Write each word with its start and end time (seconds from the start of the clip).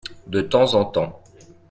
De 0.25 0.41
temps 0.41 0.73
en 0.73 0.83
temps. 0.85 1.21